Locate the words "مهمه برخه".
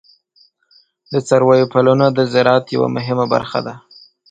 2.95-3.59